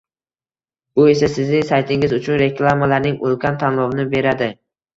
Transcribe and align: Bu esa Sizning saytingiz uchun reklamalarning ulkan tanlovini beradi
Bu 0.99 1.05
esa 1.11 1.29
Sizning 1.33 1.67
saytingiz 1.73 2.17
uchun 2.19 2.41
reklamalarning 2.45 3.23
ulkan 3.31 3.63
tanlovini 3.67 4.11
beradi 4.19 4.53